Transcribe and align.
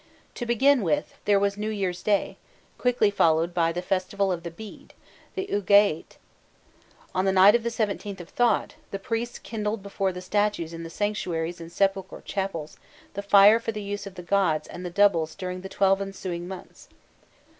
To 0.33 0.47
begin 0.47 0.81
with, 0.81 1.19
there 1.25 1.39
was 1.39 1.57
New 1.57 1.69
Year's 1.69 2.01
Day, 2.01 2.37
quickly 2.79 3.11
followed 3.11 3.53
by 3.53 3.71
the 3.71 3.83
Festival 3.83 4.31
of 4.31 4.41
the 4.41 4.49
Bead, 4.49 4.95
the 5.35 5.45
"Ûagaît." 5.51 6.17
On 7.13 7.23
the 7.25 7.31
night 7.31 7.53
of 7.53 7.61
the 7.61 7.69
17th 7.69 8.19
of 8.19 8.29
Thot, 8.29 8.73
the 8.89 8.97
priests 8.97 9.37
kindled 9.37 9.83
before 9.83 10.11
the 10.11 10.19
statues 10.19 10.73
in 10.73 10.81
the 10.81 10.89
sanctuaries 10.89 11.61
and 11.61 11.71
sepulchral 11.71 12.21
chapels, 12.21 12.77
the 13.13 13.21
fire 13.21 13.59
for 13.59 13.71
the 13.71 13.83
use 13.83 14.07
of 14.07 14.15
the 14.15 14.23
gods 14.23 14.67
and 14.67 14.91
doubles 14.91 15.35
during 15.35 15.61
the 15.61 15.69
twelve 15.69 16.01
ensuing 16.01 16.47
months. 16.47 16.89